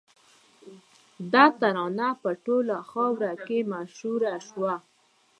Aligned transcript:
دا 1.33 1.45
ترانه 1.59 2.09
په 2.21 2.29
ټوله 2.45 2.77
خاوره 2.89 3.33
کې 3.45 3.57
مشهوره 3.73 4.33
شوه 4.47 4.73